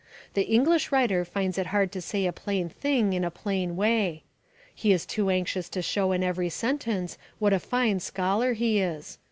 The 0.33 0.45
English 0.51 0.91
writer 0.91 1.23
finds 1.23 1.59
it 1.59 1.67
hard 1.67 1.91
to 1.91 2.01
say 2.01 2.25
a 2.25 2.33
plain 2.33 2.69
thing 2.69 3.13
in 3.13 3.23
a 3.23 3.29
plain 3.29 3.75
way. 3.75 4.23
He 4.73 4.91
is 4.93 5.05
too 5.05 5.29
anxious 5.29 5.69
to 5.69 5.83
show 5.83 6.11
in 6.11 6.23
every 6.23 6.49
sentence 6.49 7.19
what 7.37 7.53
a 7.53 7.59
fine 7.59 7.99
scholar 7.99 8.53
he 8.53 8.79
is. 8.81 9.19